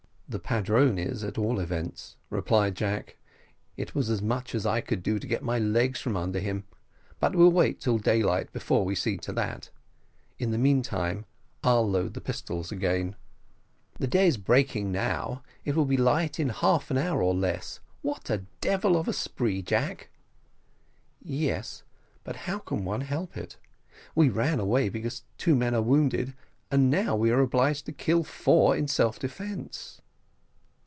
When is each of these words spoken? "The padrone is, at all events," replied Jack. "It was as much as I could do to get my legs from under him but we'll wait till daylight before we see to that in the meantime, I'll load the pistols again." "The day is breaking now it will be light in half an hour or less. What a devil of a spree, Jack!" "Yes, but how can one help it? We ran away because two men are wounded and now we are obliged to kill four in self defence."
"The 0.33 0.39
padrone 0.39 0.97
is, 0.97 1.25
at 1.25 1.37
all 1.37 1.59
events," 1.59 2.15
replied 2.29 2.75
Jack. 2.77 3.17
"It 3.75 3.93
was 3.93 4.09
as 4.09 4.21
much 4.21 4.55
as 4.55 4.65
I 4.65 4.79
could 4.79 5.03
do 5.03 5.19
to 5.19 5.27
get 5.27 5.43
my 5.43 5.59
legs 5.59 5.99
from 5.99 6.15
under 6.15 6.39
him 6.39 6.63
but 7.19 7.35
we'll 7.35 7.51
wait 7.51 7.81
till 7.81 7.97
daylight 7.97 8.49
before 8.53 8.85
we 8.85 8.95
see 8.95 9.17
to 9.17 9.33
that 9.33 9.71
in 10.39 10.51
the 10.51 10.57
meantime, 10.57 11.25
I'll 11.65 11.85
load 11.85 12.13
the 12.13 12.21
pistols 12.21 12.71
again." 12.71 13.17
"The 13.99 14.07
day 14.07 14.25
is 14.25 14.37
breaking 14.37 14.89
now 14.89 15.43
it 15.65 15.75
will 15.75 15.83
be 15.83 15.97
light 15.97 16.39
in 16.39 16.47
half 16.47 16.89
an 16.89 16.97
hour 16.97 17.21
or 17.21 17.35
less. 17.35 17.81
What 18.01 18.29
a 18.29 18.45
devil 18.61 18.95
of 18.95 19.09
a 19.09 19.13
spree, 19.13 19.61
Jack!" 19.61 20.11
"Yes, 21.21 21.83
but 22.23 22.37
how 22.47 22.59
can 22.59 22.85
one 22.85 23.01
help 23.01 23.35
it? 23.35 23.57
We 24.15 24.29
ran 24.29 24.61
away 24.61 24.87
because 24.87 25.23
two 25.37 25.55
men 25.55 25.75
are 25.75 25.81
wounded 25.81 26.33
and 26.71 26.89
now 26.89 27.17
we 27.17 27.31
are 27.31 27.41
obliged 27.41 27.85
to 27.87 27.91
kill 27.91 28.23
four 28.23 28.77
in 28.77 28.87
self 28.87 29.19
defence." 29.19 29.97